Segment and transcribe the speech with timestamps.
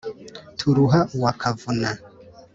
[0.57, 1.89] turuha uwa kavuna